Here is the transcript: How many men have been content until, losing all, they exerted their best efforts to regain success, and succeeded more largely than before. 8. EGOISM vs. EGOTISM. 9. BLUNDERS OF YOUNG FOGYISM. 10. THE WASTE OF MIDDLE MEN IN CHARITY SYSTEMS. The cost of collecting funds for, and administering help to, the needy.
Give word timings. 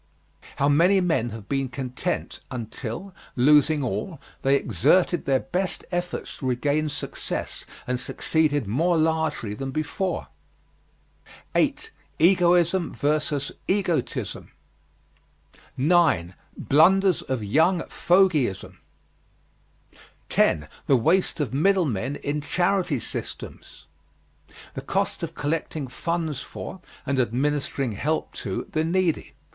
How 0.55 0.67
many 0.67 0.99
men 0.99 1.29
have 1.29 1.47
been 1.47 1.69
content 1.69 2.39
until, 2.49 3.13
losing 3.35 3.83
all, 3.83 4.19
they 4.41 4.55
exerted 4.55 5.25
their 5.25 5.41
best 5.41 5.85
efforts 5.91 6.37
to 6.37 6.47
regain 6.47 6.89
success, 6.89 7.67
and 7.85 7.99
succeeded 7.99 8.65
more 8.65 8.97
largely 8.97 9.53
than 9.53 9.69
before. 9.69 10.29
8. 11.53 11.91
EGOISM 12.17 12.95
vs. 12.95 13.51
EGOTISM. 13.67 14.49
9. 15.77 16.33
BLUNDERS 16.57 17.21
OF 17.21 17.43
YOUNG 17.43 17.83
FOGYISM. 17.87 18.79
10. 20.29 20.67
THE 20.87 20.97
WASTE 20.97 21.39
OF 21.41 21.53
MIDDLE 21.53 21.85
MEN 21.85 22.15
IN 22.15 22.41
CHARITY 22.41 22.99
SYSTEMS. 22.99 23.85
The 24.73 24.81
cost 24.81 25.21
of 25.21 25.35
collecting 25.35 25.87
funds 25.87 26.41
for, 26.41 26.81
and 27.05 27.19
administering 27.19 27.91
help 27.91 28.33
to, 28.33 28.65
the 28.71 28.83
needy. 28.83 29.33